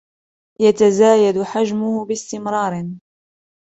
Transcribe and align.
يتزايد 0.61 1.37
حجمه 1.41 2.05
باستمرار 2.05 2.87